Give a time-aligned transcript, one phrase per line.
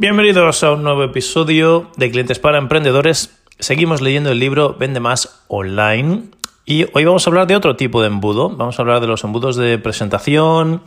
[0.00, 3.36] Bienvenidos a un nuevo episodio de Clientes para Emprendedores.
[3.58, 6.26] Seguimos leyendo el libro Vende más online
[6.64, 8.48] y hoy vamos a hablar de otro tipo de embudo.
[8.48, 10.82] Vamos a hablar de los embudos de presentación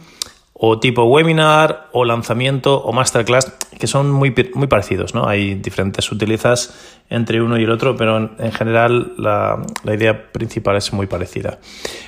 [0.54, 5.14] o tipo webinar o lanzamiento o masterclass que son muy, muy parecidos.
[5.14, 5.28] ¿no?
[5.28, 10.78] Hay diferentes utilizas entre uno y el otro, pero en, general la, la idea principal
[10.78, 11.60] es muy parecida.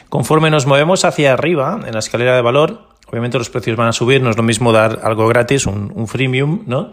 [0.07, 3.93] Conforme nos movemos hacia arriba en la escalera de valor, Obviamente los precios van a
[3.93, 6.89] subir, no es lo mismo dar algo gratis, un, freemium, ¿no?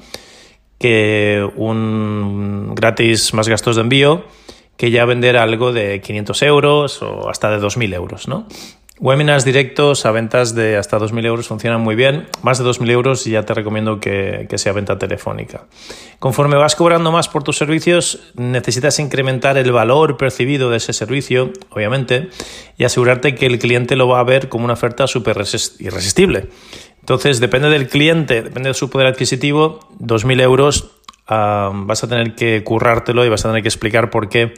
[0.78, 4.24] Que un gratis más gastos de envío,
[4.76, 8.46] que ya vender algo de 500 euros o hasta de 2.000 euros, ¿no?
[9.00, 12.28] Webinars directos a ventas de hasta 2.000 euros funcionan muy bien.
[12.42, 15.64] Más de 2.000 euros ya te recomiendo que, sea venta telefónica.
[16.18, 21.50] Conforme vas cobrando más por tus servicios, necesitas incrementar el valor percibido de ese servicio,
[21.70, 22.28] obviamente,
[22.76, 25.38] y asegurarte que el cliente lo va a ver como una oferta súper
[25.78, 26.50] irresistible.
[27.00, 30.90] Entonces, depende del cliente, depende de su poder adquisitivo, 2.000 euros
[31.26, 34.52] ah, vas a tener que currártelo y vas a tener que explicar por qué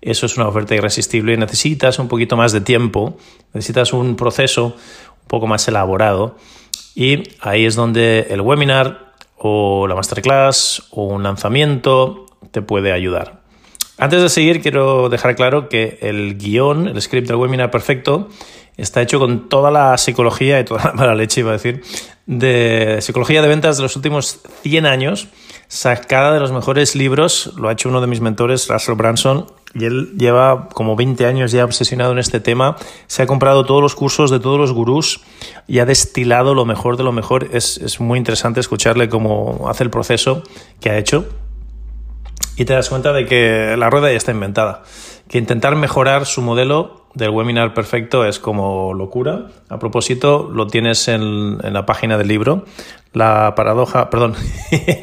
[0.00, 1.36] eso es una oferta irresistible.
[1.36, 3.16] Necesitas un poquito más de tiempo,
[3.52, 4.66] necesitas un proceso
[5.22, 6.36] un poco más elaborado
[6.94, 13.42] y ahí es donde el webinar o la masterclass o un lanzamiento te puede ayudar.
[13.98, 18.28] Antes de seguir, quiero dejar claro que el guion, el script del webinar perfecto,
[18.76, 21.82] está hecho con toda la psicología y toda la mala leche, iba a decir,
[22.26, 25.28] de psicología de ventas de los últimos 100 años,
[25.66, 27.52] sacada de los mejores libros.
[27.56, 31.52] Lo ha hecho uno de mis mentores, Russell Branson, y él lleva como 20 años
[31.52, 32.76] ya obsesionado en este tema.
[33.06, 35.20] Se ha comprado todos los cursos de todos los gurús
[35.66, 37.48] y ha destilado lo mejor de lo mejor.
[37.52, 40.42] Es, es muy interesante escucharle cómo hace el proceso
[40.80, 41.26] que ha hecho.
[42.56, 44.82] Y te das cuenta de que la rueda ya está inventada.
[45.28, 49.48] Que intentar mejorar su modelo del webinar perfecto es como locura.
[49.68, 52.64] A propósito, lo tienes en, en la página del libro.
[53.12, 54.34] La paradoja, perdón,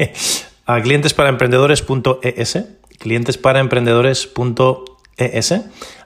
[0.65, 2.57] a clientesparaemprendedores.es
[2.99, 5.53] clientesparaemprendedores.es.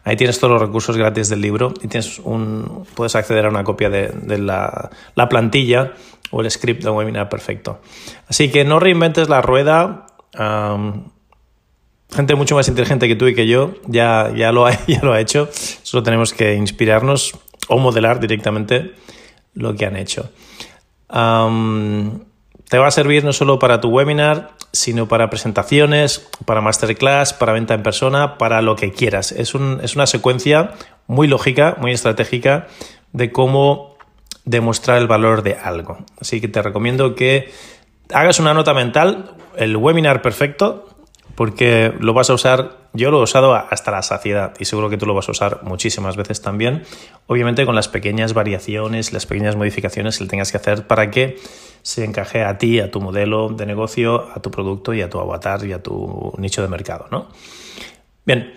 [0.04, 3.64] Ahí tienes todos los recursos gratis del libro y tienes un, puedes acceder a una
[3.64, 4.92] copia de, la,
[5.30, 5.94] plantilla
[6.32, 7.82] o el script del webinar perfecto.
[8.28, 10.08] Así que no reinventes la rueda.
[12.12, 15.14] gente mucho más inteligente que tú y que yo ya, ya, lo, ha, ya lo
[15.14, 15.48] ha hecho.
[15.84, 18.96] Solo tenemos que inspirarnos o modelar directamente
[19.54, 20.32] lo que han hecho.
[22.70, 27.52] Te va a servir no solo para tu webinar, sino para presentaciones, para masterclass, para
[27.52, 29.32] venta en persona, para lo que quieras.
[29.32, 30.72] Es, es una secuencia
[31.08, 32.68] muy lógica, muy estratégica
[33.12, 33.98] de cómo
[34.46, 35.98] demostrar el valor de algo.
[36.22, 37.52] Así que te recomiendo que
[38.14, 40.88] hagas una nota mental, el webinar perfecto,
[41.36, 44.98] porque lo vas a usar, yo lo he usado hasta la saciedad y seguro que
[44.98, 46.84] tú lo vas a usar muchísimas veces también,
[47.28, 51.38] obviamente con las pequeñas variaciones, las pequeñas modificaciones que tengas que hacer para que
[51.82, 55.20] se encaje a ti, a tu modelo de negocio, a tu producto y a tu
[55.20, 57.08] avatar y a tu nicho de mercado.
[57.12, 57.28] ¿no?
[58.26, 58.54] Bien,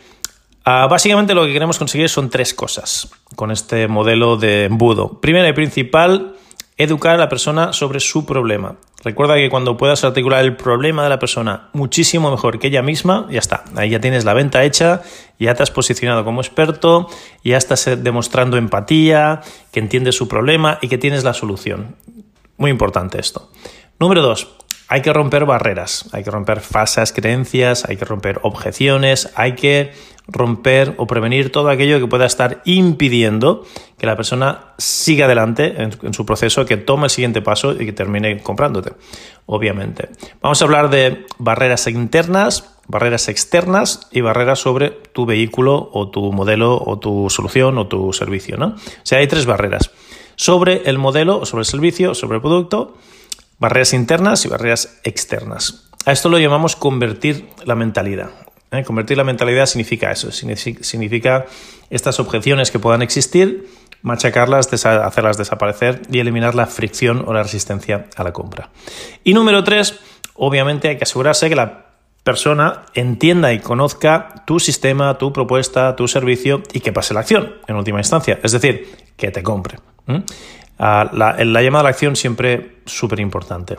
[0.64, 5.20] ah, básicamente lo que queremos conseguir son tres cosas con este modelo de embudo.
[5.20, 6.36] Primera y principal,
[6.76, 8.76] educar a la persona sobre su problema.
[9.04, 13.26] Recuerda que cuando puedas articular el problema de la persona muchísimo mejor que ella misma,
[13.30, 13.64] ya está.
[13.74, 15.02] Ahí ya tienes la venta hecha,
[15.38, 17.08] ya te has posicionado como experto,
[17.42, 19.40] ya estás demostrando empatía,
[19.72, 21.96] que entiendes su problema y que tienes la solución.
[22.56, 23.50] Muy importante esto.
[23.98, 24.54] Número dos,
[24.88, 29.92] hay que romper barreras, hay que romper falsas creencias, hay que romper objeciones, hay que
[30.28, 33.64] romper o prevenir todo aquello que pueda estar impidiendo
[33.98, 37.92] que la persona siga adelante en, su proceso, que tome el siguiente paso y que
[37.92, 38.92] termine comprándote,
[39.46, 40.08] obviamente.
[40.40, 46.32] Vamos a hablar de barreras internas, barreras externas y barreras sobre tu vehículo o tu
[46.32, 48.66] modelo o tu solución o tu servicio, ¿no?
[48.66, 49.90] O sea, hay tres barreras
[50.36, 52.96] sobre el modelo, sobre el servicio, sobre el producto,
[53.58, 55.88] barreras internas y barreras externas.
[56.04, 58.41] A esto lo llamamos convertir la mentalidad.
[58.72, 58.84] ¿Eh?
[58.84, 61.46] Convertir la mentalidad significa eso, significa
[61.90, 63.68] estas objeciones que puedan existir,
[64.02, 68.70] machacarlas, hacerlas desaparecer y eliminar la fricción o la resistencia a la compra.
[69.24, 70.00] Y número tres,
[70.34, 71.86] obviamente hay que asegurarse que la
[72.24, 77.54] persona entienda y conozca tu sistema, tu propuesta, tu servicio y que pase la acción
[77.66, 79.78] en última instancia, es decir, que te compre.
[80.78, 83.76] Ah, la, la llamada a la acción siempre súper importante.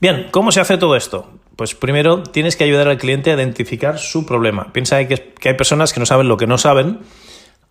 [0.00, 1.39] Bien, ¿cómo se hace todo esto?
[1.60, 4.72] Pues primero tienes que ayudar al cliente a identificar su problema.
[4.72, 7.00] Piensa que, hay personas que no saben lo que no saben,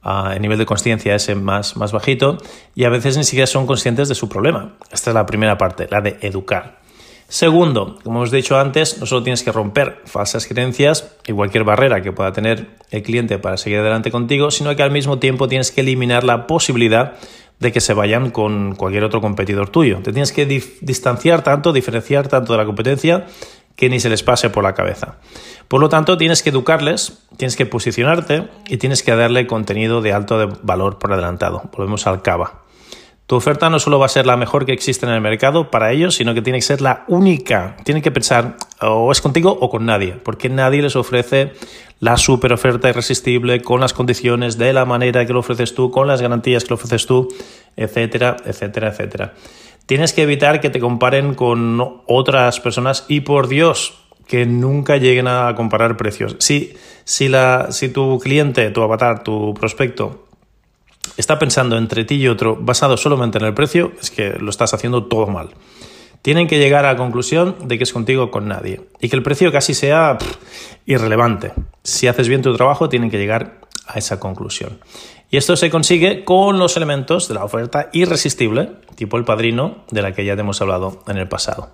[0.03, 2.37] a el nivel de conciencia es más, más bajito,
[2.75, 4.75] y a veces ni siquiera son conscientes de su problema.
[4.91, 6.81] Esta es la primera parte, la de educar.
[7.29, 12.03] Segundo, como hemos dicho antes, no solo tienes que romper falsas creencias y cualquier barrera
[12.03, 15.71] que pueda tener el cliente para seguir adelante contigo, sino que al mismo tiempo tienes
[15.71, 17.15] que eliminar la posibilidad
[17.59, 19.97] de que se vayan con cualquier otro competidor tuyo.
[20.03, 23.25] Te tienes que distanciar tanto, diferenciar tanto de la competencia
[23.75, 25.17] que ni se les pase por la cabeza.
[25.67, 30.13] Por lo tanto, tienes que educarles, tienes que posicionarte y tienes que darle contenido de
[30.13, 31.63] alto valor por adelantado.
[31.75, 32.63] Volvemos al cava.
[33.29, 35.91] Tu oferta no solo va a ser la mejor que existe en el mercado para
[35.91, 37.77] ellos, sino que tiene que ser la única.
[37.83, 41.53] Tienen que pensar o es contigo o con nadie, porque nadie les ofrece
[41.99, 46.07] la super oferta irresistible con las condiciones de la manera que lo ofreces tú, con
[46.07, 47.27] las garantías que lo ofreces tú,
[47.77, 49.33] etcétera, etcétera, etcétera.
[49.89, 53.95] Tienes que evitar que te comparen con otras personas y por Dios,
[54.27, 56.35] que nunca lleguen a comparar precios.
[56.37, 56.75] Si,
[57.05, 60.27] si, la, si tu cliente, tu avatar, tu prospecto
[61.17, 64.75] está pensando entre ti y otro basado solamente en el precio, es que lo estás
[64.75, 65.55] haciendo todo mal.
[66.21, 69.23] Tienen que llegar a la conclusión de que es contigo con nadie y que el
[69.23, 70.19] precio casi sea
[70.85, 71.51] irrelevante.
[71.81, 74.77] Si haces bien tu trabajo, tienen que llegar a esa conclusión.
[75.31, 80.01] Y esto se consigue con los elementos de la oferta irresistible, tipo el padrino, de
[80.01, 81.69] la que ya te hemos hablado en el pasado.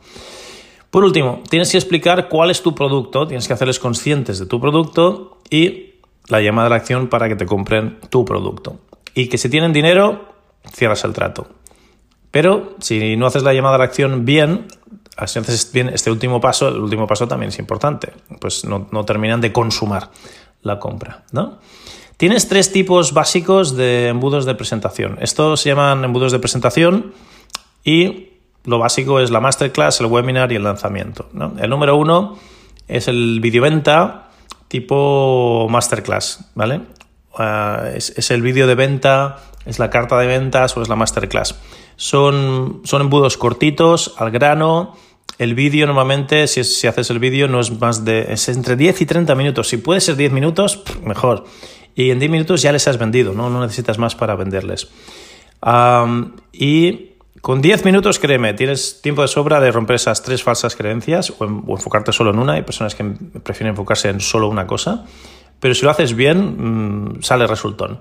[0.90, 4.60] Por último, tienes que explicar cuál es tu producto, tienes que hacerles conscientes de tu
[4.60, 5.96] producto y
[6.28, 8.80] la llamada a la acción para que te compren tu producto
[9.13, 10.25] y que si tienen dinero,
[10.72, 11.48] cierras el trato.
[12.30, 14.68] Pero si no haces la llamada a la acción bien,
[15.25, 19.40] si haces bien este último paso, el último paso también es importante, pues no, terminan
[19.40, 20.12] de consumar
[20.62, 21.60] la compra, ¿no?
[22.18, 25.18] Tienes tres tipos básicos de embudos de presentación.
[25.20, 27.14] Estos se llaman embudos de presentación
[27.84, 28.30] y
[28.64, 31.30] lo básico es la masterclass, el webinar y el lanzamiento.
[31.60, 32.38] El número uno
[32.88, 34.30] es el videoventa
[34.70, 36.82] tipo masterclass, ¿vale?
[37.38, 41.56] Ah, es, el vídeo de venta, es la carta de ventas o es la masterclass.
[41.98, 44.96] Son, son embudos cortitos, al grano.
[45.38, 48.32] El vídeo normalmente, si, si haces el vídeo, no es más de.
[48.32, 49.68] es entre 10 y 30 minutos.
[49.68, 51.46] Si puede ser 10 minutos, mejor.
[51.96, 54.90] Y en 10 minutos ya les has vendido, no, no necesitas más para venderles.
[56.52, 57.10] y
[57.42, 61.46] con 10 minutos, créeme, tienes tiempo de sobra de romper esas tres falsas creencias o,
[61.46, 62.54] enfocarte solo en una.
[62.54, 65.06] Hay personas que prefieren enfocarse en solo una cosa
[65.60, 68.00] pero si lo haces bien, mm, sale resultón.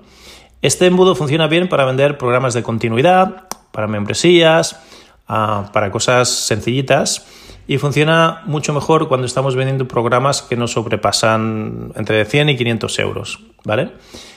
[0.61, 4.79] Este embudo funciona bien para vender programas de continuidad, para membresías,
[5.27, 7.25] ah, para cosas sencillitas
[7.67, 12.99] y funciona mucho mejor cuando estamos vendiendo programas que no sobrepasan entre 100 y 500
[12.99, 13.91] euros, ¿vale?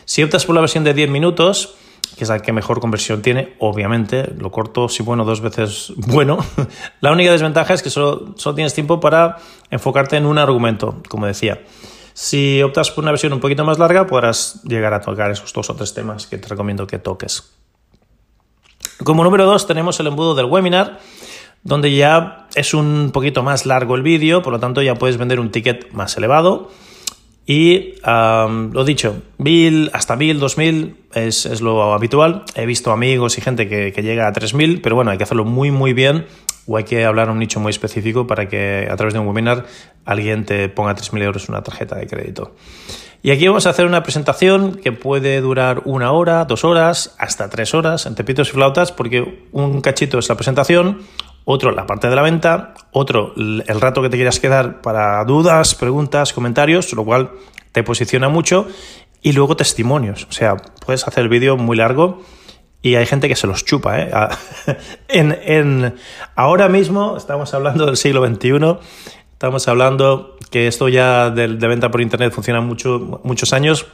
[0.05, 1.75] Si optas por la versión de 10 minutos,
[2.17, 6.39] que es la que mejor conversión tiene, obviamente, lo corto si bueno dos veces bueno.
[7.01, 9.37] la única desventaja es que solo, solo tienes tiempo para
[9.71, 11.63] enfocarte en un argumento, como decía.
[12.15, 15.71] Si optas por una versión un poquito más larga, podrás llegar a tocar esos dos
[15.71, 17.53] o tres temas que te recomiendo que toques.
[19.05, 20.99] Como número dos tenemos el embudo del webinar,
[21.63, 25.41] donde ya es un poquito más largo el vídeo, por lo tanto ya puedes vender
[25.41, 26.71] un ticket más elevado.
[27.47, 32.45] Y lo dicho, 1000 hasta 1000, 2000 es, es, lo habitual.
[32.55, 35.71] He visto amigos y gente que, llega a 3000, pero bueno, hay que hacerlo muy,
[35.71, 36.27] muy bien
[36.67, 39.27] o hay que hablar a un nicho muy específico para que a través de un
[39.27, 39.65] webinar
[40.05, 42.55] alguien te ponga 3.000 euros en una tarjeta de crédito.
[43.23, 47.49] Y aquí vamos a hacer una presentación que puede durar una hora, dos horas, hasta
[47.49, 51.01] tres horas, entre pitos y flautas, porque un cachito es la presentación,
[51.51, 55.75] otro la parte de la venta, otro el rato que te quieras quedar para dudas,
[55.75, 57.31] preguntas, comentarios, lo cual
[57.73, 58.69] te posiciona mucho,
[59.23, 60.27] y luego testimonios.
[60.29, 62.21] O sea, puedes hacer el vídeo muy largo
[62.83, 63.99] y hay gente que se los chupa.
[63.99, 64.11] ¿eh?
[65.09, 65.95] en,
[66.37, 68.77] ahora mismo estamos hablando del siglo XXI,
[69.33, 73.87] estamos hablando que esto ya de, venta por Internet funciona mucho, muchos años.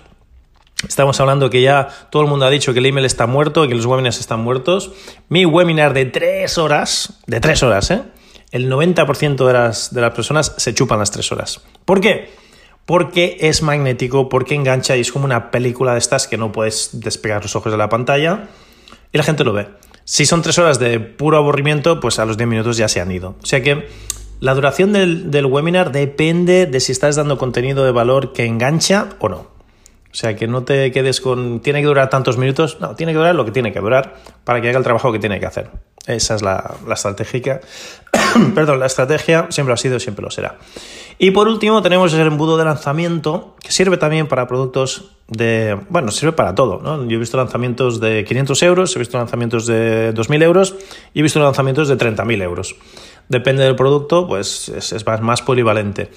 [0.88, 3.74] Estamos hablando que ya todo el mundo ha dicho que el email está muerto, que
[3.74, 4.92] los webinars están muertos.
[5.28, 8.02] Mi webinar de tres horas, de tres horas, ¿eh?
[8.50, 11.60] el 90% de las, de las personas se chupan las tres horas.
[11.84, 12.30] ¿Por qué?
[12.86, 16.90] Porque es magnético, porque engancha y es como una película de estas que no puedes
[16.92, 18.48] despegar los ojos de la pantalla
[19.12, 19.68] y la gente lo ve.
[20.04, 23.10] Si son tres horas de puro aburrimiento, pues a los 10 minutos ya se han
[23.10, 23.36] ido.
[23.42, 23.88] O sea que
[24.40, 29.30] la duración del, webinar depende de si estás dando contenido de valor que engancha o
[29.30, 29.53] no.
[30.14, 33.18] O sea, que no te quedes con, tiene que durar tantos minutos, no, tiene que
[33.18, 35.70] durar lo que tiene que durar para que haga el trabajo que tiene que hacer.
[36.06, 37.60] Esa es la, la estratégica,
[38.54, 40.56] perdón, la estrategia siempre ha sido siempre lo será.
[41.18, 46.12] Y por último tenemos el embudo de lanzamiento, que sirve también para productos de, bueno,
[46.12, 47.04] sirve para todo, ¿no?
[47.08, 50.76] Yo he visto lanzamientos de 500 euros, he visto lanzamientos de 2.000 euros
[51.12, 52.76] y he visto lanzamientos de 30.000 euros.
[53.28, 56.10] Depende del producto, pues es, más, polivalente.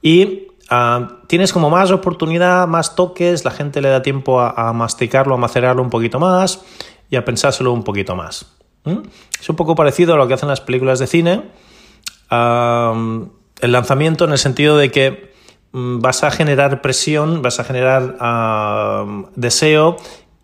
[0.00, 5.34] Y ah, tienes como más oportunidad, más toques, la gente le da tiempo a, masticarlo,
[5.34, 6.62] a macerarlo un poquito más
[7.10, 8.52] y a pensárselo un poquito más.
[9.40, 11.42] Es un poco parecido a lo que hacen las películas de cine.
[12.30, 15.32] el lanzamiento en el sentido de que
[15.72, 18.16] mm, vas a generar presión, vas a generar
[19.34, 19.96] deseo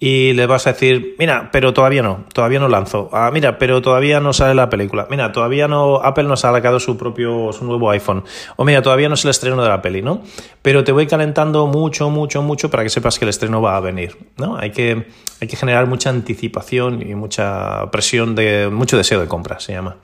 [0.04, 3.08] y le vas a decir, mira, pero todavía no, todavía no lanzo.
[3.12, 5.06] Ah, mira, pero todavía no sale la película.
[5.08, 8.24] Mira, todavía no, Apple nos ha sacado su propio, su nuevo iPhone.
[8.56, 10.22] O mira, todavía no es el estreno de la peli, ¿no?
[10.60, 13.80] Pero te voy calentando mucho, mucho, mucho para que sepas que el estreno va a
[13.80, 14.56] venir, ¿no?
[14.56, 15.06] Hay que,
[15.40, 19.98] hay que generar mucha anticipación y mucha presión de, mucho deseo de compra, se llama.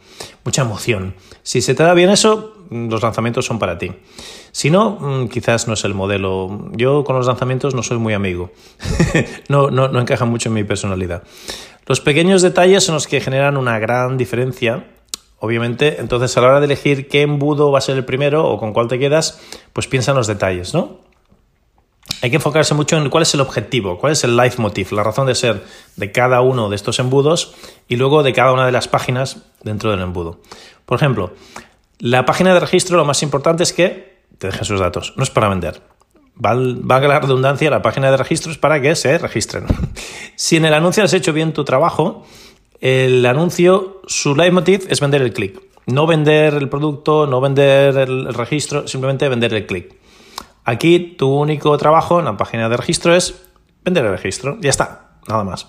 [0.44, 1.16] Mucha emoción.
[1.42, 3.92] Si se te da bien eso, los lanzamientos son para ti.
[4.52, 6.70] Si no, mm, quizás no es el modelo.
[6.72, 8.50] Yo con los lanzamientos no soy muy amigo.
[9.48, 11.22] no, no, no encaja mucho en mi personalidad.
[11.86, 14.84] Los pequeños detalles son los que generan una gran diferencia
[15.40, 16.00] obviamente.
[16.00, 18.72] Entonces, a la hora de elegir qué embudo va a ser el primero o con
[18.72, 19.40] cuál te quedas,
[19.72, 20.98] pues piensa en los detalles, ¿no?
[22.22, 25.26] Hay que enfocarse mucho en cuál es el objetivo, cuál es el leitmotiv, la razón
[25.26, 25.62] de ser
[25.96, 27.54] de cada uno de estos embudos
[27.86, 30.40] y luego de cada una de las páginas dentro del embudo.
[30.84, 31.32] Por ejemplo,
[31.98, 35.14] la página de registro lo más importante es que te dejen sus datos.
[35.16, 35.82] No es para vender.
[36.34, 39.66] Valga la redundancia, la página de registro es para que se registren.
[40.36, 42.24] si en el anuncio has hecho bien tu trabajo,
[42.80, 45.60] el anuncio, su leitmotiv es vender el clic.
[45.86, 49.96] No vender el producto, no vender el registro, simplemente vender el clic.
[50.64, 53.42] Aquí tu único trabajo en la página de registro es
[53.84, 54.58] vender el registro.
[54.60, 55.66] Ya está, nada más.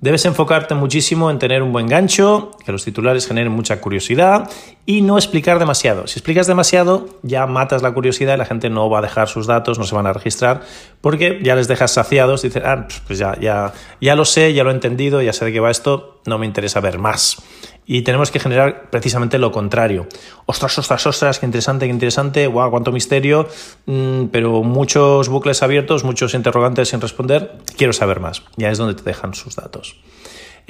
[0.00, 4.50] Debes enfocarte muchísimo en tener un buen gancho, que los titulares generen mucha curiosidad
[4.86, 6.06] y no explicar demasiado.
[6.06, 9.46] Si explicas demasiado, ya matas la curiosidad y la gente no va a dejar sus
[9.46, 10.62] datos, no se van a registrar,
[11.02, 14.70] porque ya les dejas saciados, dicen, ah, pues ya, ya, ya lo sé, ya lo
[14.70, 17.42] he entendido, ya sé de qué va esto, no me interesa ver más.
[17.86, 20.06] Y tenemos que generar precisamente lo contrario.
[20.46, 23.48] Ostras, ostras, ostras, qué interesante, qué interesante, guau, cuánto misterio,
[23.86, 28.42] mm, pero muchos bucles abiertos, muchos interrogantes sin responder, quiero saber más.
[28.56, 29.96] Ya es donde te dejan sus datos.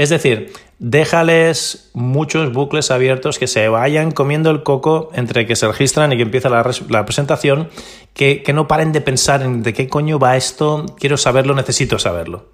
[0.01, 5.67] Es decir, déjales muchos bucles abiertos que se vayan comiendo el coco entre que se
[5.69, 7.69] registran y que empieza la, presentación,
[8.15, 12.47] que, no paren de pensar en de qué coño va esto, quiero saberlo, necesito saberlo.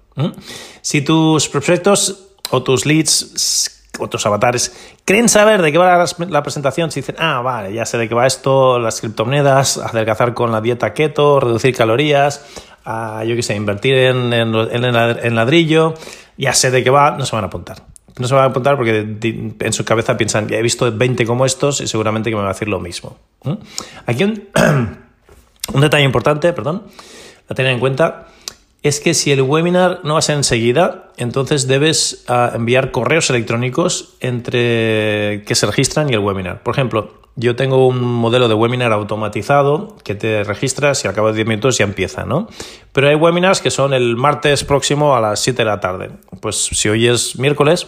[0.81, 4.75] Si tus prospectos o tus leads otros avatares
[5.05, 8.15] creen saber de qué va la, presentación, si dicen, ah, vale, ya sé de qué
[8.15, 12.45] va esto, las criptomonedas, adelgazar con la dieta keto, reducir calorías,
[12.85, 15.93] yo qué sé, invertir en, en, ladrillo,
[16.37, 17.83] ya sé de qué va, no se van a apuntar.
[18.17, 19.17] No se van a apuntar porque
[19.59, 22.49] en su cabeza piensan, ya he visto 20 como estos y seguramente que me va
[22.49, 23.17] a decir lo mismo.
[24.05, 24.47] Aquí un,
[25.73, 26.83] un detalle importante, perdón,
[27.47, 28.27] a tener en cuenta
[28.87, 33.29] es que si el webinar no va a ser enseguida, entonces debes ah, enviar correos
[33.29, 36.63] electrónicos entre que se registran y el webinar.
[36.63, 41.27] Por ejemplo, yo tengo un modelo de webinar automatizado que te registras y al cabo
[41.27, 42.47] de 10 minutos ya empieza, ¿no?
[42.91, 46.09] Pero hay webinars que son el martes próximo a las 7 de la tarde.
[46.41, 47.87] Pues si hoy es miércoles,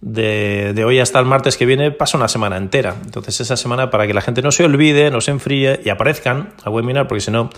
[0.00, 2.96] de, hoy hasta el martes que viene pasa una semana entera.
[3.04, 6.52] Entonces esa semana para que la gente no se olvide, no se enfríe y aparezcan
[6.64, 7.50] al webinar, porque si no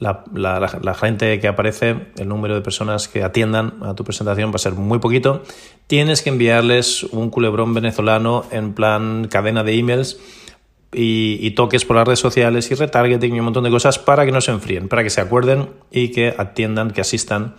[0.00, 4.56] la, la, gente que aparece, el número de personas que atiendan a tu presentación va
[4.56, 5.42] a ser muy poquito.
[5.86, 10.18] Tienes que enviarles un culebrón venezolano en plan cadena de emails.
[10.96, 14.24] Y, y, toques por las redes sociales y retargeting y un montón de cosas para
[14.24, 17.56] que no se enfríen, para que se acuerden y que atiendan, que asistan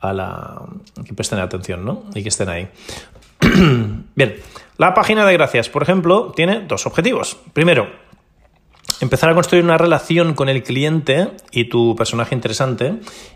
[0.00, 0.62] a la.
[1.06, 2.04] que presten atención, ¿no?
[2.14, 2.68] Y que estén ahí.
[4.14, 4.36] Bien,
[4.78, 7.38] la página de gracias, por ejemplo, tiene dos objetivos.
[7.52, 7.88] Primero,
[9.00, 12.94] empezar a construir una relación con el cliente y tu personaje interesante.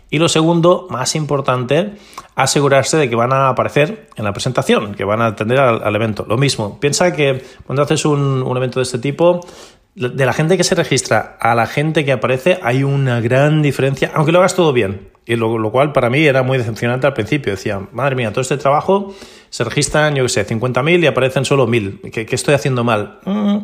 [0.09, 1.93] Y lo segundo, más importante,
[2.35, 6.25] asegurarse de que van a aparecer en la presentación, que van a atender al, evento.
[6.27, 9.41] Lo mismo, piensa que cuando haces un, evento de este tipo,
[9.95, 14.11] de la gente que se registra a la gente que aparece hay una gran diferencia,
[14.13, 15.10] aunque lo hagas todo bien.
[15.31, 17.53] Y lo, cual para mí era muy decepcionante al principio.
[17.53, 19.15] Decía, madre mía, todo este trabajo
[19.49, 22.11] se registran, yo qué sé, 50.000 y aparecen solo 1.000.
[22.11, 23.19] ¿Qué, estoy haciendo mal?
[23.23, 23.59] Mm,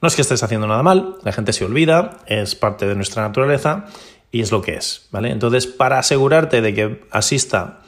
[0.00, 3.22] no es que estés haciendo nada mal, la gente se olvida, es parte de nuestra
[3.22, 3.84] naturaleza
[4.32, 5.30] y es lo que es, ¿vale?
[5.30, 7.82] Entonces, para asegurarte de que asista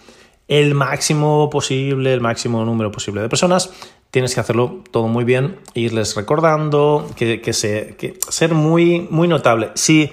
[0.47, 3.73] el máximo posible, el máximo número posible de personas,
[4.12, 7.97] tienes que hacerlo todo muy bien, irles recordando, que, se,
[8.29, 9.71] ser muy, muy notable.
[9.75, 10.12] Si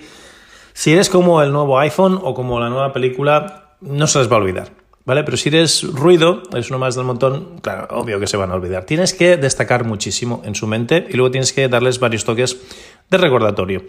[0.74, 4.36] Si eres como el nuevo iPhone o como la nueva película, no se les va
[4.36, 4.72] a olvidar.
[5.04, 5.24] ¿Vale?
[5.24, 8.56] Pero si eres ruido, es uno más del montón, claro, obvio que se van a
[8.56, 8.86] olvidar.
[8.86, 12.62] Tienes que destacar muchísimo en su mente y luego tienes que darles varios toques
[13.10, 13.84] de recordatorio.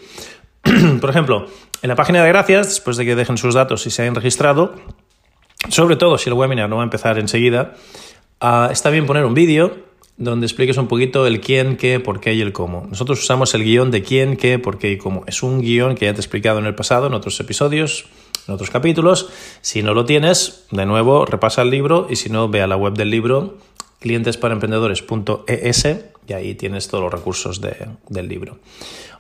[1.01, 1.47] Por ejemplo,
[1.83, 4.75] en la página de gracias, después de que dejen sus datos y se hayan registrado,
[5.69, 7.75] sobre todo si el webinar no va a empezar enseguida,
[8.41, 12.35] ah, está bien poner un vídeo donde expliques un poquito el quién, qué, por qué
[12.35, 12.87] y el cómo.
[12.89, 15.25] Nosotros usamos el guion de quién, qué, por qué y cómo.
[15.27, 18.07] Es un guion que ya te he explicado en el pasado, en otros episodios,
[18.47, 19.31] en otros capítulos.
[19.61, 22.77] Si no lo tienes, de nuevo, repasa el libro y si no, ve a la
[22.77, 23.59] web del libro
[24.01, 25.89] clientesparaemprendedores.es
[26.27, 28.59] y ahí tienes todos los recursos del libro.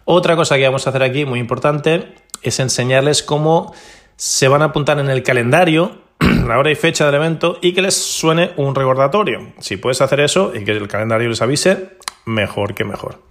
[0.04, 3.72] Otra cosa que vamos a hacer aquí, muy importante, es enseñarles cómo
[4.16, 6.02] se van a apuntar en el calendario
[6.48, 9.52] la hora y fecha del evento y que les suene un recordatorio.
[9.60, 11.90] Si puedes hacer eso y que el calendario les avise,
[12.24, 13.22] mejor que mejor.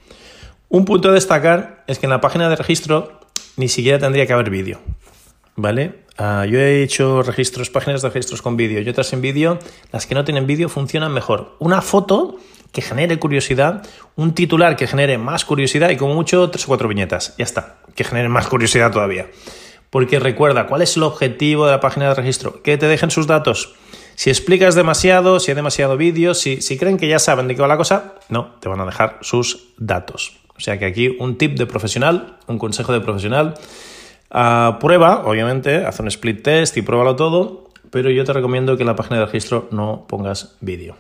[0.70, 3.20] Un punto a destacar es que en la página de registro
[3.58, 4.80] ni siquiera tendría que haber vídeo.
[5.56, 6.06] ¿Vale?
[6.18, 9.60] Ah, yo he hecho registros, páginas de registros con vídeo y otras sin vídeo.
[9.92, 11.56] Las que no tienen vídeo funcionan mejor.
[11.60, 12.38] Una foto
[12.72, 16.88] que genere curiosidad, un titular que genere más curiosidad y como mucho tres o cuatro
[16.88, 17.36] viñetas.
[17.38, 19.28] Ya está, que genere más curiosidad todavía.
[19.92, 22.64] Porque recuerda, ¿cuál es el objetivo de la página de registro?
[22.64, 23.76] Que te dejen sus datos.
[24.16, 27.68] Si explicas demasiado, si hay demasiado vídeo, si, creen que ya saben de qué va
[27.68, 30.38] la cosa, no, te van a dejar sus datos.
[30.56, 33.56] O sea que aquí un tip de profesional, un consejo de profesional.
[34.80, 38.88] Prueba, obviamente, haz un split test y pruébalo todo, pero yo te recomiendo que en
[38.88, 40.96] la página de registro no pongas vídeo.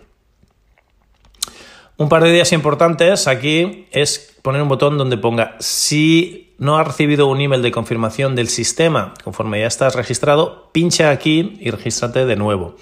[1.96, 6.86] Un par de ideas importantes aquí es poner un botón donde ponga si no has
[6.86, 12.28] recibido un email de confirmación del sistema conforme ya estás registrado, pincha aquí y regístrate
[12.28, 12.76] de nuevo.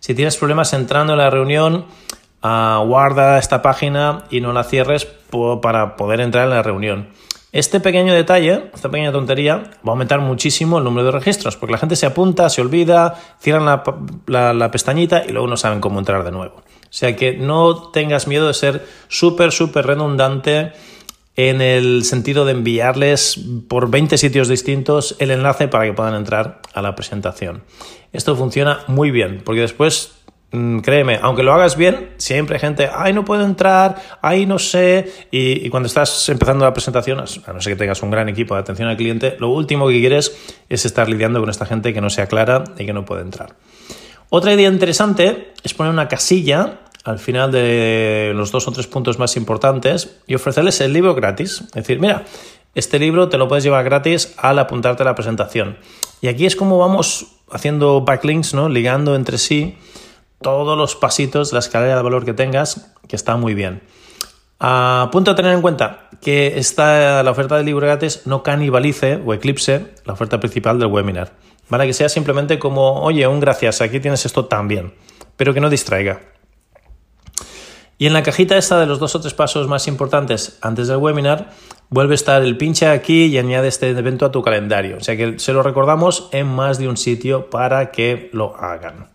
[0.00, 1.84] Si tienes problemas entrando en la reunión,
[2.42, 5.06] uh, guarda esta página y no la cierres
[5.60, 7.10] para poder entrar en la reunión.
[7.52, 11.72] Este pequeño detalle, esta pequeña tontería, va a aumentar muchísimo el número de registros, porque
[11.72, 13.82] la gente se apunta, se olvida, cierran
[14.26, 16.56] la, pestañita y luego no saben cómo entrar de nuevo.
[16.56, 20.72] O sea que no tengas miedo de ser súper, súper redundante
[21.36, 26.60] en el sentido de enviarles por 20 sitios distintos el enlace para que puedan entrar
[26.74, 27.62] a la presentación.
[28.12, 30.16] Esto funciona muy bien, porque después
[30.52, 34.58] Mm, créeme, aunque lo hagas bien, siempre hay gente, ay, no puedo entrar, ay, no
[34.58, 35.12] sé.
[35.30, 38.60] Y, cuando estás empezando la presentación, a no ser que tengas un gran equipo de
[38.60, 40.36] atención al cliente, lo último que quieres
[40.68, 43.54] es estar lidiando con esta gente que no sea clara y que no puede entrar.
[44.30, 49.18] Otra idea interesante es poner una casilla al final de los dos o tres puntos
[49.18, 51.62] más importantes y ofrecerles el libro gratis.
[51.68, 52.24] Es decir, mira,
[52.74, 55.78] este libro te lo puedes llevar gratis al apuntarte a la presentación.
[56.20, 58.68] Y aquí es como vamos haciendo backlinks, ¿no?
[58.68, 59.78] Ligando entre sí
[60.42, 63.82] todos los pasitos la escalera de valor que tengas, que está muy bien.
[64.58, 69.22] A punto de tener en cuenta que esta, la oferta del libro gratis no canibalice
[69.24, 71.34] o eclipse la oferta principal del webinar.
[71.68, 74.92] Para que sea simplemente como, oye, un gracias, aquí tienes esto también,
[75.36, 76.35] pero que no distraiga.
[77.98, 80.98] Y en la cajita esta de los dos o tres pasos más importantes antes del
[80.98, 81.50] webinar,
[81.88, 84.98] vuelve a estar el pincha aquí y añade este evento a tu calendario.
[84.98, 89.08] O sea que se lo recordamos en más de un sitio para que lo hagan.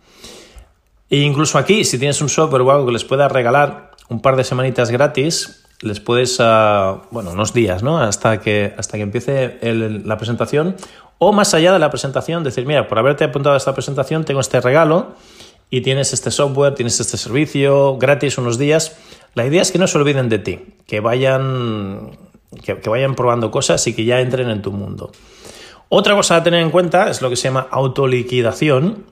[1.08, 4.34] E incluso aquí, si tienes un software o algo que les pueda regalar un par
[4.34, 7.98] de semanitas gratis, les puedes, uh, bueno, unos días, ¿no?
[7.98, 10.76] Hasta que, hasta que empiece la presentación.
[11.18, 14.40] O más allá de la presentación, decir, mira, por haberte apuntado a esta presentación, tengo
[14.40, 15.14] este regalo
[15.72, 18.94] y tienes este software, tienes este servicio gratis unos días.
[19.34, 22.10] La idea es que no se olviden de ti, que vayan,
[22.62, 25.12] que, que vayan probando cosas y que ya entren en tu mundo.
[25.88, 29.06] Otra cosa a tener en cuenta es lo que se llama autoliquidación,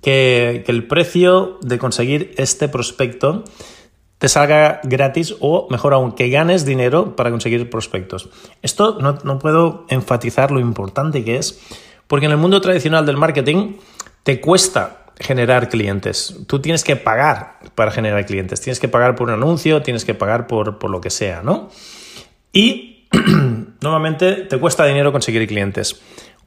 [0.00, 3.44] que, el precio de conseguir este prospecto
[4.16, 8.30] te salga gratis o, mejor aún, que ganes dinero para conseguir prospectos.
[8.62, 11.60] Esto no, no, puedo enfatizar lo importante que es,
[12.06, 13.74] porque en el mundo tradicional del marketing
[14.22, 16.36] te cuesta generar clientes.
[16.46, 20.14] Tú tienes que pagar para generar clientes, tienes que pagar por un anuncio, tienes que
[20.14, 21.70] pagar por, por lo que sea, ¿no?
[22.52, 23.08] Y
[23.82, 26.00] normalmente te cuesta dinero conseguir clientes.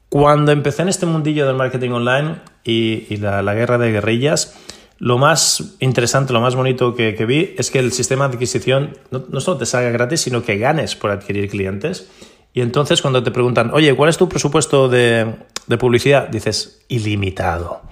[0.09, 4.55] Cuando empecé en este mundillo del marketing online y, la, guerra de guerrillas,
[4.97, 9.39] lo más interesante, lo más bonito que, vi es que el sistema de adquisición no,
[9.39, 12.09] solo te salga gratis, sino que ganes por adquirir clientes.
[12.53, 15.35] Y entonces cuando te preguntan, oye, ¿cuál es tu presupuesto de,
[15.67, 16.27] de publicidad?
[16.27, 17.83] Dices, ilimitado.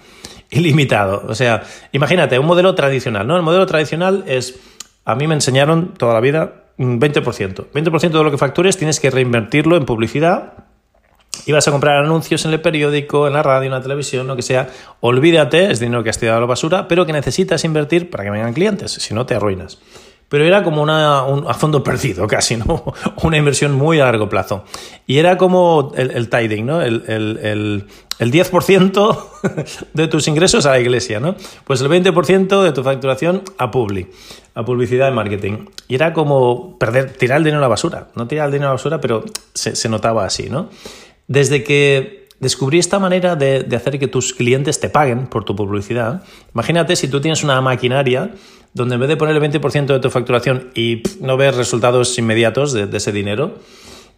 [0.50, 1.24] Ilimitado.
[1.28, 3.36] O sea, imagínate, un modelo tradicional, ¿no?
[3.36, 4.60] El modelo tradicional es,
[5.06, 7.66] a mí me enseñaron toda la vida, 20%.
[7.74, 10.54] 20% de lo que factures tienes que reinvertirlo en publicidad
[11.46, 14.36] y vas a comprar anuncios en el periódico, en la radio, en la televisión, lo
[14.36, 14.70] que sea,
[15.02, 18.32] olvídate, es dinero que has tirado a la basura, pero que necesitas invertir para que
[18.32, 19.80] vengan clientes, si no te arruinas.
[20.30, 22.94] Pero era como una, un, a fondo perdido casi, ¿no?
[23.24, 24.66] Una inversión muy a largo plazo.
[25.06, 26.82] Y era como el, el tiding, ¿no?
[26.82, 27.88] El, el,
[28.20, 29.20] el 10%
[29.94, 31.36] de tus ingresos a la iglesia, ¿no?
[31.64, 34.08] Pues el 20% de tu facturación a Publi,
[34.54, 35.66] a publicidad y marketing.
[35.88, 38.10] Y era como perder, tirar el dinero a la basura.
[38.16, 40.70] No tirar el dinero a la basura, pero se, se notaba así, ¿no?
[41.28, 46.24] Desde que descubrí esta manera de, hacer que tus clientes te paguen por tu publicidad,
[46.54, 48.32] imagínate si tú tienes una maquinaria
[48.74, 52.74] donde en vez de poner el 20% de tu facturación y no ver resultados inmediatos
[52.74, 53.56] de, de ese dinero,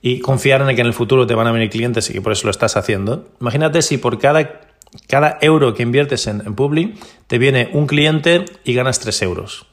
[0.01, 2.31] y confiar en que en el futuro te van a venir clientes y que por
[2.31, 3.27] eso lo estás haciendo.
[3.41, 4.61] Imagínate si por cada,
[5.07, 6.95] cada euro que inviertes en, en Publi
[7.27, 9.65] te viene un cliente y ganas 3 euros.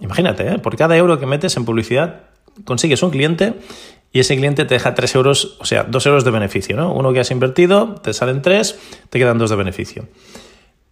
[0.00, 0.58] Imagínate, ¿eh?
[0.58, 2.22] por cada euro que metes en publicidad
[2.64, 3.54] consigues un cliente
[4.16, 6.74] y ese cliente te deja 3 euros, o sea, 2 euros de beneficio.
[6.74, 6.90] ¿no?
[6.94, 8.78] Uno que has invertido, te salen 3,
[9.10, 10.08] te quedan 2 de beneficio.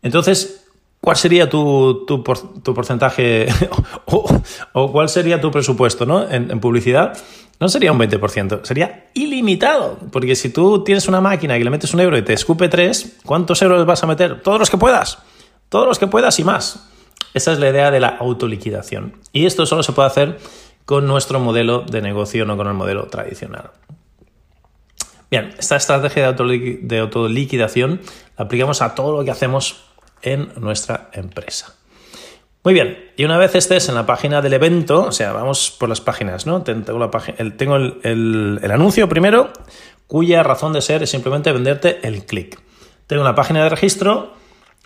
[0.02, 0.60] Entonces,
[1.00, 3.46] ¿Cuál sería tu, tu, porcentaje
[4.06, 6.30] o, cuál sería tu presupuesto ¿no?
[6.30, 7.12] en, en publicidad?
[7.60, 9.98] no sería un 20%, sería ilimitado.
[10.10, 13.18] Porque si tú tienes una máquina y le metes un euro y te escupe tres,
[13.24, 14.40] ¿cuántos euros vas a meter?
[14.40, 15.18] Todos los que puedas.
[15.68, 16.88] Todos los que puedas y más.
[17.34, 19.14] Esa es la idea de la autoliquidación.
[19.32, 20.38] Y esto solo se puede hacer
[20.84, 23.70] con nuestro modelo de negocio, no con el modelo tradicional.
[25.30, 28.00] Bien, esta estrategia de autoliquidación
[28.36, 29.84] la aplicamos a todo lo que hacemos
[30.22, 31.74] en nuestra empresa.
[32.64, 35.88] Muy bien, y una vez estés en la página del evento, o sea, vamos por
[35.88, 36.62] las páginas, ¿no?
[36.62, 39.52] Tengo, la el, el, anuncio primero,
[40.06, 42.58] cuya razón de ser es simplemente venderte el clic.
[43.06, 44.32] Tengo una página de registro,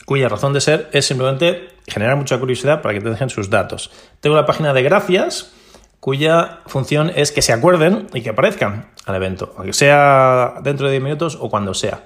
[0.06, 3.92] cuya razón de ser es simplemente generar mucha curiosidad para que te dejen sus datos.
[4.20, 5.52] Tengo la página de gracias,
[6.00, 10.92] cuya función es que se acuerden y que aparezcan al evento, aunque sea dentro de
[10.92, 12.04] 10 minutos o cuando sea.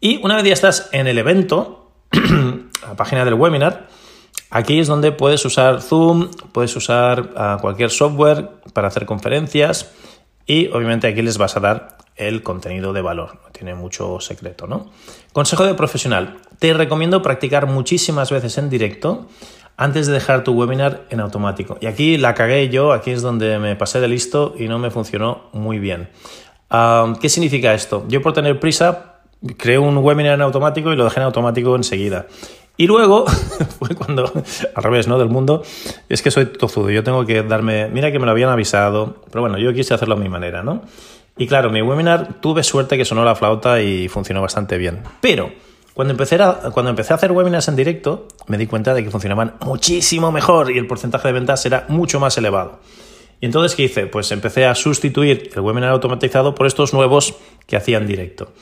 [0.00, 3.88] Y una vez ya estás en el evento, la página del webinar,
[4.54, 9.90] Aquí es donde puedes usar Zoom, puedes usar uh, cualquier software para hacer conferencias
[10.46, 13.40] y obviamente aquí les vas a dar el contenido de valor.
[13.42, 14.92] No tiene mucho secreto, ¿no?
[15.32, 16.36] Consejo de profesional.
[16.60, 19.26] Te recomiendo practicar muchísimas veces en directo
[19.76, 21.78] antes de dejar tu webinar en automático.
[21.80, 24.90] Y aquí la cagué yo, aquí es donde me pasé de listo y no me
[24.90, 26.08] funcionó muy bien.
[27.20, 28.04] ¿Qué significa esto?
[28.08, 29.20] Yo por tener prisa
[29.56, 32.26] creé un webinar en automático y lo dejé en automático enseguida.
[32.76, 33.26] Y luego,
[33.78, 34.32] fue cuando,
[34.74, 35.18] al revés, ¿no?
[35.18, 35.62] Del mundo,
[36.08, 39.42] es que soy tozudo, yo tengo que darme, mira que me lo habían avisado, pero
[39.42, 40.82] bueno, yo quise hacerlo a mi manera, ¿no?
[41.36, 45.02] Y claro, mi webinar tuve suerte que sonó la flauta y funcionó bastante bien.
[45.20, 45.50] Pero
[45.94, 49.10] cuando empecé, a, cuando empecé a hacer webinars en directo, me di cuenta de que
[49.10, 52.80] funcionaban muchísimo mejor y el porcentaje de ventas era mucho más elevado.
[53.40, 54.06] Y entonces, ¿qué hice?
[54.06, 57.34] Pues empecé a sustituir el webinar automatizado por estos nuevos
[57.66, 58.52] que hacía en directo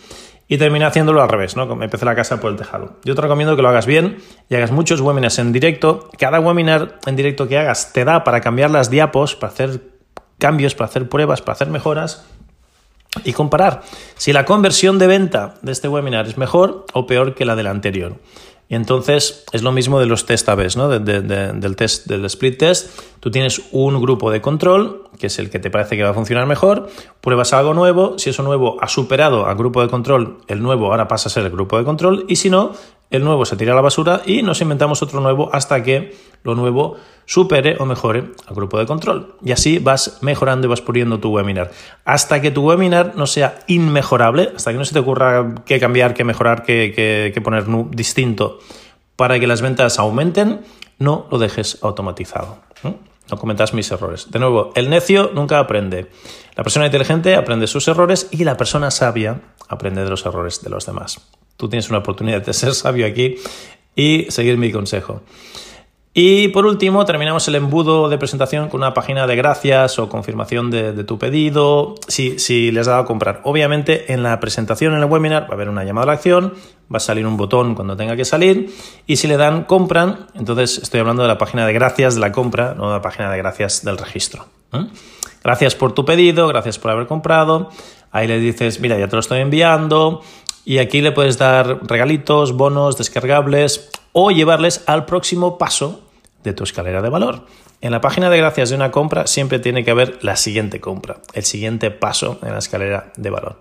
[0.46, 1.82] y terminé haciéndolo al revés, ¿no?
[1.82, 2.96] Empecé la casa por el tejado.
[3.04, 4.18] Yo te recomiendo que lo hagas bien
[4.50, 6.10] y hagas muchos webinars en directo.
[6.18, 9.80] Cada webinar en directo que hagas te da para cambiar las diapos, para hacer
[10.38, 12.26] cambios, para hacer pruebas, para hacer mejoras
[13.24, 13.82] y comparar
[14.16, 17.66] si la conversión de venta de este webinar es mejor o peor que la del
[17.66, 18.16] anterior.
[18.68, 20.88] Y entonces es lo mismo de los test A-B, ¿no?
[20.88, 22.98] De, de, de, del test, del split test.
[23.20, 26.14] Tú tienes un grupo de control, que es el que te parece que va a
[26.14, 26.88] funcionar mejor,
[27.20, 31.06] pruebas algo nuevo, si eso nuevo ha superado al grupo de control, el nuevo ahora
[31.06, 32.72] pasa a ser el grupo de control, y si no,
[33.12, 36.54] el nuevo se tira a la basura y nos inventamos otro nuevo hasta que lo
[36.54, 36.96] nuevo
[37.26, 39.36] supere o mejore al grupo de control.
[39.44, 41.70] Y así vas mejorando y vas puliendo tu webinar.
[42.04, 46.14] Hasta que tu webinar no sea inmejorable, hasta que no se te ocurra qué cambiar,
[46.14, 48.58] qué mejorar, qué, qué, qué poner distinto
[49.14, 50.62] para que las ventas aumenten,
[50.98, 52.58] no lo dejes automatizado.
[52.82, 52.96] ¿no?
[53.30, 54.30] no cometas mis errores.
[54.30, 56.10] De nuevo, el necio nunca aprende.
[56.54, 60.70] La persona inteligente aprende sus errores y la persona sabia aprende de los errores de
[60.70, 61.20] los demás.
[61.56, 63.36] Tú tienes una oportunidad de ser sabio aquí
[63.94, 65.22] y seguir mi consejo.
[66.14, 70.70] Y por último, terminamos el embudo de presentación con una página de gracias o confirmación
[70.70, 73.40] de, tu pedido, si, si, les has dado a comprar.
[73.44, 76.52] Obviamente, en la presentación, en el webinar, va a haber una llamada a la acción,
[76.92, 78.74] va a salir un botón cuando tenga que salir,
[79.06, 82.30] y si le dan compran, entonces estoy hablando de la página de gracias de la
[82.30, 84.44] compra, no de la página de gracias del registro.
[84.74, 84.84] ¿eh?
[85.42, 87.70] Gracias por tu pedido, gracias por haber comprado.
[88.10, 90.20] Ahí le dices, mira, ya te lo estoy enviando,
[90.64, 96.00] y aquí le puedes dar regalitos, bonos, descargables o llevarles al próximo paso
[96.44, 97.46] de tu escalera de valor.
[97.80, 101.16] En la página de gracias de una compra siempre tiene que haber la siguiente compra,
[101.34, 103.56] el siguiente paso en la escalera de valor.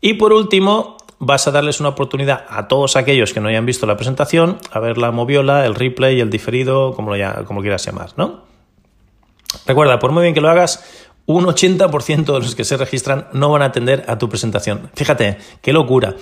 [0.00, 3.86] Y por último, vas a darles una oportunidad a todos aquellos que no hayan visto
[3.86, 8.10] la presentación a ver la moviola, el replay, el diferido, como lo, como quieras llamar,
[8.16, 8.42] ¿no?
[9.66, 10.84] Recuerda, por muy bien que lo hagas,
[11.26, 14.90] un 80% de los que se registran no van a atender a tu presentación.
[14.94, 16.16] Fíjate, qué locura.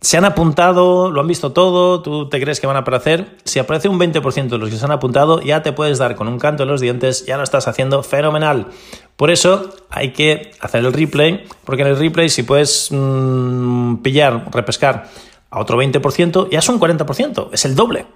[0.00, 3.36] se han apuntado, lo han visto todo, tú te crees que van a aparecer.
[3.42, 6.28] Si aparece un 20% de los que se han apuntado, ya te puedes dar con
[6.28, 8.68] un canto en los dientes, ya lo estás haciendo fenomenal.
[9.16, 14.48] Por eso hay que hacer el replay, porque en el replay si puedes mmm, pillar,
[14.52, 15.08] repescar
[15.50, 18.06] a otro 20%, ya es un 40%, es el doble.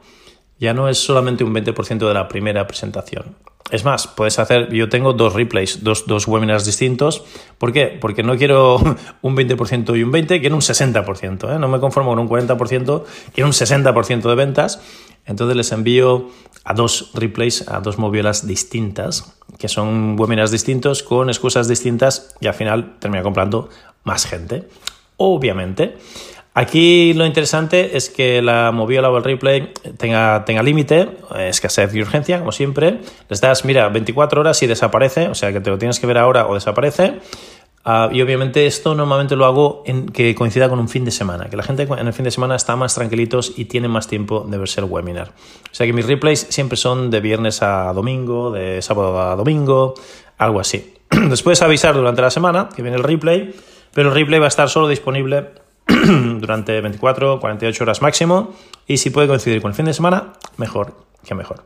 [0.62, 3.34] Ya no es solamente un 20% de la primera presentación.
[3.72, 7.24] Es más, puedes hacer, yo tengo dos replays, dos, dos webinars distintos.
[7.58, 7.98] ¿Por qué?
[8.00, 8.76] Porque no quiero
[9.22, 11.52] un 20% y un 20%, quiero un 60%.
[11.52, 11.58] ¿eh?
[11.58, 13.02] No me conformo con un 40%,
[13.34, 14.80] quiero un 60% de ventas.
[15.26, 16.28] Entonces les envío
[16.62, 22.46] a dos replays, a dos movilas distintas, que son webinars distintos, con excusas distintas y
[22.46, 23.68] al final termina comprando
[24.04, 24.68] más gente.
[25.16, 25.96] Obviamente.
[26.54, 32.02] Aquí lo interesante es que la moviola o el replay tenga, tenga límite, escasez y
[32.02, 33.00] urgencia, como siempre.
[33.30, 36.18] Les das, mira, 24 horas y desaparece, o sea que te lo tienes que ver
[36.18, 37.20] ahora o desaparece.
[37.84, 41.46] Uh, y obviamente esto normalmente lo hago en que coincida con un fin de semana,
[41.46, 44.46] que la gente en el fin de semana está más tranquilitos y tiene más tiempo
[44.48, 45.30] de verse el webinar.
[45.30, 49.94] O sea que mis replays siempre son de viernes a domingo, de sábado a domingo,
[50.38, 50.94] algo así.
[51.10, 53.52] Después avisar durante la semana que viene el replay,
[53.92, 55.61] pero el replay va a estar solo disponible
[56.40, 58.52] durante 24, 48 horas máximo
[58.86, 61.64] y si puede coincidir con el fin de semana, mejor que mejor.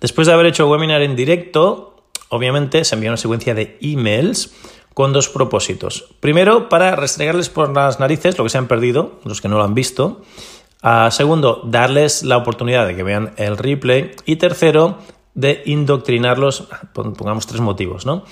[0.00, 4.54] Después de haber hecho webinar en directo, obviamente se envía una secuencia de emails
[4.94, 6.14] con dos propósitos.
[6.20, 9.64] Primero, para restregarles por las narices lo que se han perdido, los que no lo
[9.64, 10.22] han visto.
[10.82, 14.12] Uh, segundo, darles la oportunidad de que vean el replay.
[14.24, 14.98] Y tercero,
[15.34, 18.24] de indoctrinarlos, pongamos tres motivos, ¿no?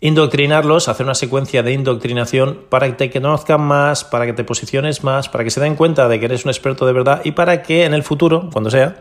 [0.00, 5.02] Indoctrinarlos, hacer una secuencia de indoctrinación para que te conozcan más, para que te posiciones
[5.02, 7.62] más, para que se den cuenta de que eres un experto de verdad y para
[7.62, 9.00] que en el futuro, cuando sea,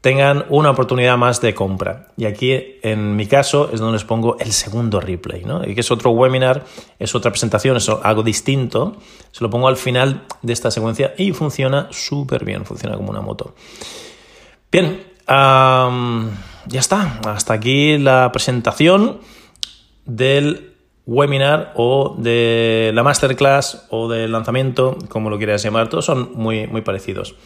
[0.00, 2.08] tengan una oportunidad más de compra.
[2.16, 5.66] Y aquí, en mi caso, es donde les pongo el segundo replay, ¿no?
[5.66, 6.64] Y que es otro webinar,
[7.00, 8.96] es otra presentación, es algo distinto.
[9.32, 13.22] Se lo pongo al final de esta secuencia y funciona súper bien, funciona como una
[13.22, 13.54] moto.
[14.70, 17.20] Bien, ya está.
[17.26, 19.18] Hasta aquí la presentación
[20.08, 20.74] del
[21.06, 26.66] webinar o de la masterclass o del lanzamiento, como lo quieras llamar, todos son muy,
[26.66, 27.36] muy parecidos.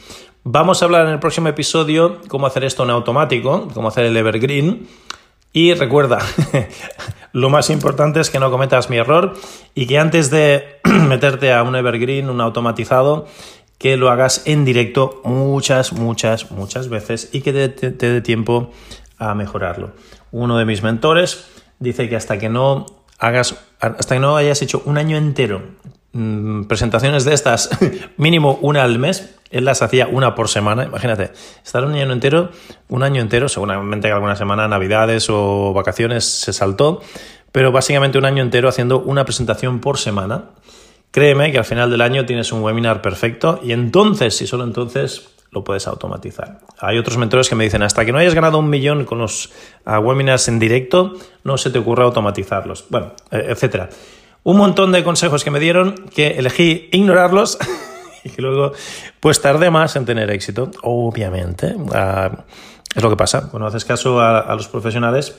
[0.44, 4.16] Vamos a hablar en el próximo episodio cómo hacer esto en automático, cómo hacer el
[4.16, 4.88] evergreen.
[5.52, 6.18] Y recuerda,
[7.32, 9.34] lo más importante es que no cometas mi error
[9.74, 13.26] y que antes de meterte a un evergreen, un automatizado,
[13.78, 18.70] que lo hagas en directo muchas, muchas, muchas veces y que te dé tiempo
[19.18, 19.92] a mejorarlo.
[20.30, 22.86] Uno de mis mentores dice que hasta que no
[23.18, 25.62] hagas, hasta que no hayas hecho un año entero
[26.12, 27.70] mm, presentaciones de estas,
[28.16, 31.32] mínimo una al mes, él las hacía una por semana, imagínate,
[31.64, 32.50] estar un año entero,
[32.88, 37.02] un año entero, seguramente que alguna semana, navidades o vacaciones se saltó,
[37.52, 40.50] pero básicamente un año entero haciendo una presentación por semana.
[41.10, 45.28] Créeme que al final del año tienes un webinar perfecto y entonces, y solo entonces,
[45.52, 46.60] lo puedes automatizar.
[46.80, 49.50] Hay otros mentores que me dicen, hasta que no hayas ganado un millón con los
[49.86, 51.12] uh, webinars en directo,
[51.44, 52.86] no se te ocurra automatizarlos.
[52.88, 53.90] Bueno, eh, etcétera.
[54.44, 57.58] Un montón de consejos que me dieron que elegí ignorarlos
[58.24, 58.72] y luego
[59.20, 60.70] pues tardé más en tener éxito.
[60.82, 62.34] Obviamente, uh,
[62.94, 63.50] es lo que pasa.
[63.50, 65.36] Cuando haces caso a, los profesionales,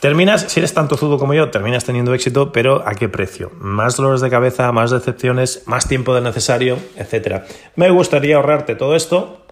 [0.00, 3.50] Terminas, si eres tan tozudo como yo, terminas teniendo éxito, pero ¿a qué precio?
[3.58, 7.44] Más dolores de cabeza, más decepciones, más tiempo del necesario, etc.
[7.76, 9.45] Me gustaría ahorrarte todo esto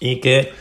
[0.00, 0.52] y que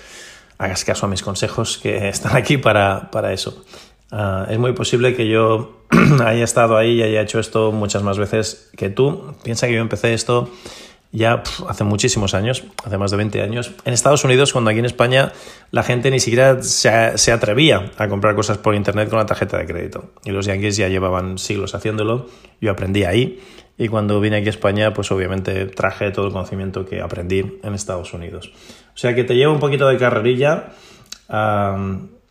[0.58, 3.64] hagas caso a mis consejos que están aquí para, eso.
[4.12, 5.84] Ah, es muy posible que yo
[6.26, 9.36] haya estado ahí y haya hecho esto muchas más veces que tú.
[9.44, 10.50] Piensa que yo empecé esto
[11.14, 14.86] ya hace muchísimos años, hace más de 20 años, en Estados Unidos, cuando aquí en
[14.86, 15.32] España
[15.70, 19.60] la gente ni siquiera se, se, atrevía a comprar cosas por Internet con la tarjeta
[19.60, 20.12] de crédito.
[20.26, 22.26] Y los yankees ya llevaban siglos haciéndolo,
[22.60, 23.40] yo aprendí ahí
[23.78, 27.74] y cuando vine aquí a España, pues obviamente traje todo el conocimiento que aprendí en
[27.74, 28.52] Estados Unidos.
[28.94, 30.70] O sea que te lleva un poquito de carrerilla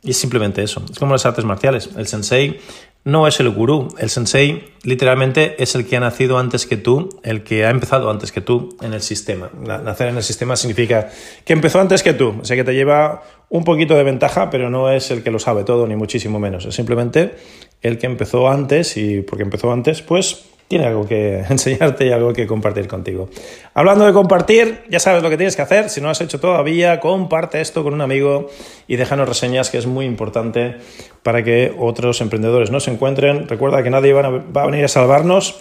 [0.03, 0.85] y es simplemente eso.
[0.91, 1.91] Es como las artes marciales.
[1.97, 2.61] El sensei
[3.05, 3.89] no es el gurú.
[3.99, 8.11] El sensei literalmente es el que ha nacido antes que tú, el que ha empezado
[8.11, 9.51] antes que tú en el sistema.
[9.55, 11.11] Nacer en el sistema significa
[11.45, 12.37] que empezó antes que tú.
[12.41, 15.39] O sea que te lleva un poquito de ventaja, pero no es el que lo
[15.39, 16.65] sabe todo, ni muchísimo menos.
[16.65, 17.35] Es simplemente
[17.81, 22.33] el que empezó antes y porque empezó antes, pues tiene algo que enseñarte y algo
[22.33, 23.29] que compartir contigo.
[23.75, 25.91] Hablando de compartir, ya sabes lo que tienes que hacer.
[25.91, 28.49] Si no lo has hecho todavía, comparte esto con un amigo
[28.89, 30.79] y déjanos reseñas, que es muy importante
[31.23, 33.49] para que otros emprendedores no se encuentren.
[33.49, 35.61] Recuerda que nadie va a venir a salvarnos.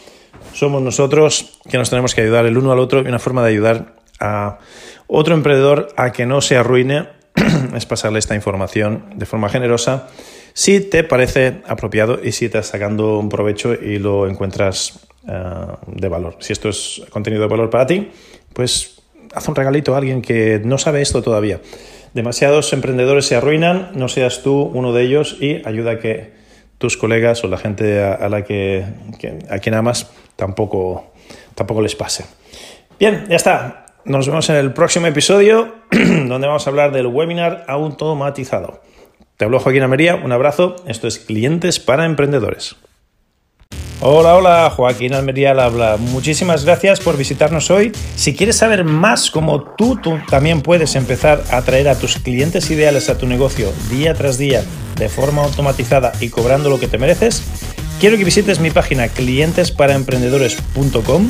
[0.54, 3.50] Somos nosotros que nos tenemos que ayudar el uno al otro y una forma de
[3.50, 4.60] ayudar a
[5.08, 7.10] otro emprendedor a que no se arruine
[7.76, 10.08] es pasarle esta información de forma generosa
[10.54, 16.38] si te parece apropiado y si estás sacando un provecho y lo encuentras de valor.
[16.40, 18.10] Si esto es contenido de valor para ti,
[18.54, 19.02] pues
[19.34, 21.62] haz un regalito a alguien que no sabe esto todavía.
[22.14, 26.34] Demasiados emprendedores se arruinan, no seas tú uno de ellos y ayuda a que
[26.78, 28.84] tus colegas o la gente a, la que,
[29.50, 31.14] a quien amas tampoco,
[31.56, 32.26] tampoco les pase.
[33.00, 33.86] Bien, ya está.
[34.04, 38.82] Nos vemos en el próximo episodio donde vamos a hablar del webinar automatizado.
[39.42, 40.76] Te hablo Joaquín Amería, un abrazo.
[40.86, 42.76] Esto es Clientes para Emprendedores.
[44.00, 45.98] Hola, hola, Joaquín Almería habla.
[45.98, 47.92] Muchísimas gracias por visitarnos hoy.
[48.16, 52.70] Si quieres saber más cómo tú, tú, también puedes empezar a atraer a tus clientes
[52.70, 54.64] ideales a tu negocio día tras día
[54.98, 57.42] de forma automatizada y cobrando lo que te mereces,
[58.00, 61.30] quiero que visites mi página clientesparaemprendedores.com